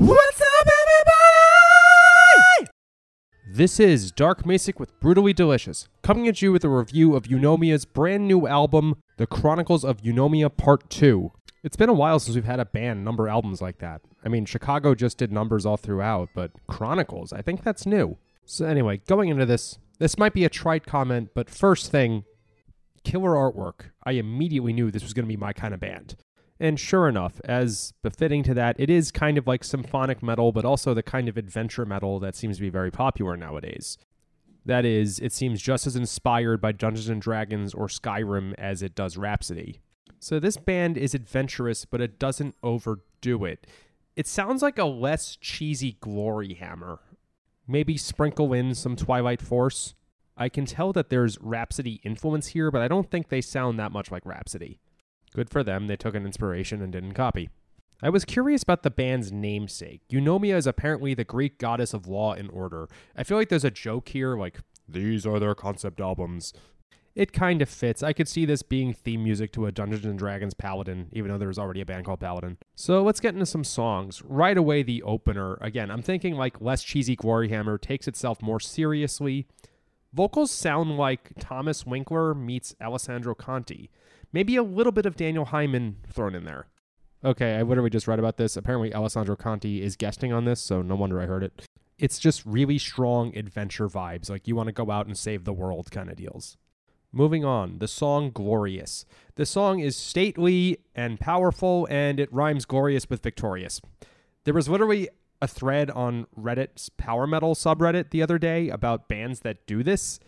[0.00, 0.68] What's up,
[2.60, 2.70] everybody?
[3.50, 7.84] This is Dark Macek with Brutally Delicious, coming at you with a review of Eunomia's
[7.84, 11.32] brand new album, The Chronicles of Eunomia Part 2.
[11.64, 14.02] It's been a while since we've had a band number albums like that.
[14.24, 18.18] I mean, Chicago just did numbers all throughout, but Chronicles, I think that's new.
[18.44, 22.22] So, anyway, going into this, this might be a trite comment, but first thing,
[23.02, 23.90] killer artwork.
[24.04, 26.14] I immediately knew this was going to be my kind of band.
[26.60, 30.64] And sure enough, as befitting to that, it is kind of like symphonic metal, but
[30.64, 33.96] also the kind of adventure metal that seems to be very popular nowadays.
[34.64, 38.94] That is, it seems just as inspired by Dungeons and Dragons or Skyrim as it
[38.94, 39.80] does Rhapsody.
[40.18, 43.66] So this band is adventurous, but it doesn't overdo it.
[44.16, 46.98] It sounds like a less cheesy Gloryhammer.
[47.68, 49.94] Maybe sprinkle in some Twilight Force.
[50.36, 53.92] I can tell that there's Rhapsody influence here, but I don't think they sound that
[53.92, 54.80] much like Rhapsody.
[55.34, 57.50] Good for them, they took an inspiration and didn't copy.
[58.02, 60.02] I was curious about the band's namesake.
[60.10, 62.88] Eunomia is apparently the Greek goddess of law and order.
[63.16, 66.52] I feel like there's a joke here, like, these are their concept albums.
[67.16, 68.04] It kind of fits.
[68.04, 71.38] I could see this being theme music to a Dungeons and Dragons Paladin, even though
[71.38, 72.58] there was already a band called Paladin.
[72.76, 74.22] So let's get into some songs.
[74.22, 75.58] Right away, the opener.
[75.60, 79.48] Again, I'm thinking like less cheesy Gloryhammer takes itself more seriously.
[80.12, 83.90] Vocals sound like Thomas Winkler meets Alessandro Conti.
[84.32, 86.66] Maybe a little bit of Daniel Heiman thrown in there.
[87.24, 88.56] Okay, I literally just read about this.
[88.56, 91.66] Apparently, Alessandro Conti is guesting on this, so no wonder I heard it.
[91.98, 95.52] It's just really strong adventure vibes, like you want to go out and save the
[95.52, 96.56] world kind of deals.
[97.10, 99.04] Moving on, the song Glorious.
[99.34, 103.80] The song is stately and powerful, and it rhymes glorious with victorious.
[104.44, 105.08] There was literally
[105.40, 110.18] a thread on Reddit's Power Metal subreddit the other day about bands that do this.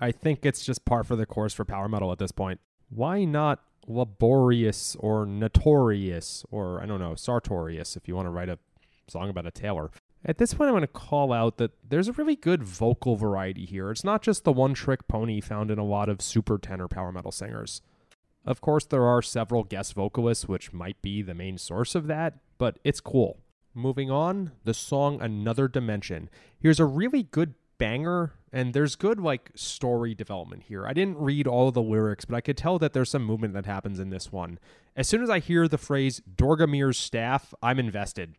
[0.00, 2.60] I think it's just par for the course for Power Metal at this point.
[2.88, 8.48] Why not laborious or notorious or I don't know, sartorious if you want to write
[8.48, 8.58] a
[9.08, 9.90] song about a tailor?
[10.24, 13.64] At this point, I want to call out that there's a really good vocal variety
[13.64, 13.92] here.
[13.92, 17.12] It's not just the one trick pony found in a lot of super tenor power
[17.12, 17.80] metal singers.
[18.44, 22.34] Of course, there are several guest vocalists, which might be the main source of that,
[22.58, 23.38] but it's cool.
[23.76, 26.30] Moving on, the song Another Dimension.
[26.58, 30.86] Here's a really good banger, and there's good, like, story development here.
[30.86, 33.66] I didn't read all the lyrics, but I could tell that there's some movement that
[33.66, 34.58] happens in this one.
[34.96, 38.36] As soon as I hear the phrase Dorgamir's staff, I'm invested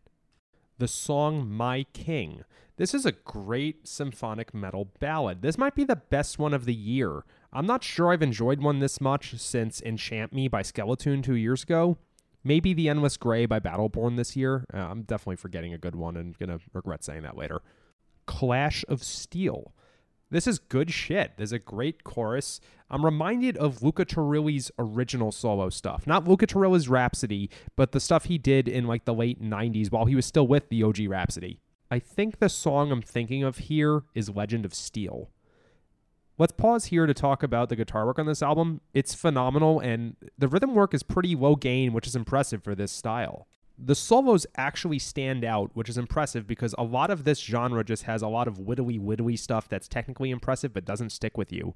[0.76, 2.42] the song My King.
[2.76, 5.42] This is a great symphonic metal ballad.
[5.42, 7.24] This might be the best one of the year.
[7.52, 11.62] I'm not sure I've enjoyed one this much since Enchant Me by Skeleton two years
[11.62, 11.96] ago.
[12.48, 14.64] Maybe The Endless Grey by Battleborn this year.
[14.72, 17.60] Uh, I'm definitely forgetting a good one and going to regret saying that later.
[18.24, 19.74] Clash of Steel.
[20.30, 21.32] This is good shit.
[21.36, 22.58] There's a great chorus.
[22.88, 26.06] I'm reminded of Luca Turilli's original solo stuff.
[26.06, 30.06] Not Luca Turilli's Rhapsody, but the stuff he did in like the late 90s while
[30.06, 31.60] he was still with the OG Rhapsody.
[31.90, 35.28] I think the song I'm thinking of here is Legend of Steel.
[36.38, 38.80] Let's pause here to talk about the guitar work on this album.
[38.94, 42.92] It's phenomenal, and the rhythm work is pretty low gain, which is impressive for this
[42.92, 47.84] style the solos actually stand out, which is impressive because a lot of this genre
[47.84, 51.52] just has a lot of wittily wittily stuff that's technically impressive but doesn't stick with
[51.52, 51.74] you.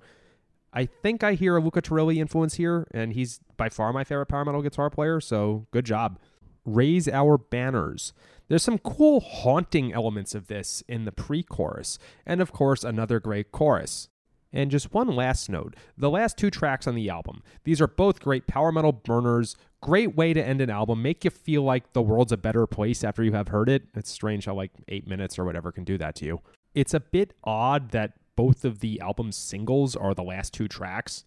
[0.73, 4.27] I think I hear a Luca Turilli influence here, and he's by far my favorite
[4.27, 6.19] power metal guitar player, so good job.
[6.65, 8.13] Raise Our Banners.
[8.49, 13.21] There's some cool haunting elements of this in the pre chorus, and of course, another
[13.21, 14.09] great chorus.
[14.53, 17.43] And just one last note the last two tracks on the album.
[17.65, 21.31] These are both great power metal burners, great way to end an album, make you
[21.31, 23.85] feel like the world's a better place after you have heard it.
[23.95, 26.41] It's strange how, like, eight minutes or whatever can do that to you.
[26.75, 31.25] It's a bit odd that both of the album's singles are the last two tracks.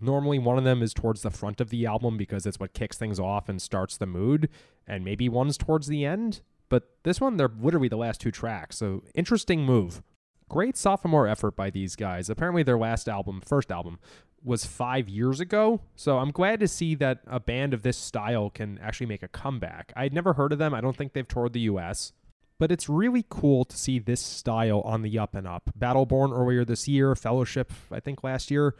[0.00, 2.98] Normally, one of them is towards the front of the album because it's what kicks
[2.98, 4.48] things off and starts the mood,
[4.86, 6.42] and maybe one's towards the end.
[6.68, 10.02] But this one, they're literally the last two tracks, so interesting move.
[10.48, 12.30] Great sophomore effort by these guys.
[12.30, 13.98] Apparently, their last album, first album,
[14.44, 15.80] was five years ago.
[15.96, 19.28] So I'm glad to see that a band of this style can actually make a
[19.28, 19.92] comeback.
[19.96, 20.72] I'd never heard of them.
[20.72, 22.12] I don't think they've toured the US.
[22.58, 25.70] But it's really cool to see this style on the up and up.
[25.78, 28.74] Battleborn earlier this year, Fellowship, I think last year.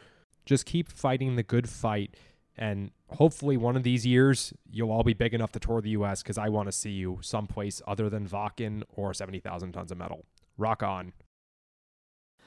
[0.45, 2.15] Just keep fighting the good fight.
[2.57, 6.23] And hopefully, one of these years, you'll all be big enough to tour the US
[6.23, 10.25] because I want to see you someplace other than Wacken or 70,000 tons of metal.
[10.57, 11.13] Rock on.